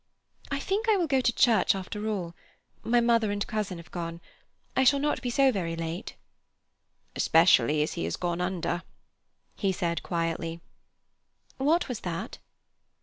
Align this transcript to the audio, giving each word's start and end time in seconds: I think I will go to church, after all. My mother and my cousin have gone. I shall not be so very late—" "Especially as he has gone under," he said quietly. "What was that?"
I 0.49 0.57
think 0.57 0.89
I 0.89 0.97
will 0.97 1.05
go 1.05 1.21
to 1.21 1.31
church, 1.31 1.75
after 1.75 2.07
all. 2.09 2.33
My 2.83 2.99
mother 2.99 3.29
and 3.31 3.45
my 3.45 3.45
cousin 3.45 3.77
have 3.77 3.91
gone. 3.91 4.19
I 4.75 4.83
shall 4.83 4.97
not 4.99 5.21
be 5.21 5.29
so 5.29 5.51
very 5.51 5.75
late—" 5.75 6.15
"Especially 7.15 7.83
as 7.83 7.93
he 7.93 8.05
has 8.05 8.15
gone 8.15 8.41
under," 8.41 8.81
he 9.55 9.71
said 9.71 10.01
quietly. 10.01 10.59
"What 11.57 11.87
was 11.87 11.99
that?" 11.99 12.39